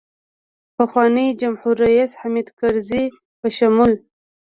[0.77, 3.03] پخواني جمهورریس حامدکرزي
[3.39, 3.93] په شمول.